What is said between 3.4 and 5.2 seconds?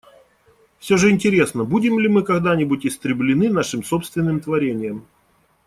нашим собственным творением.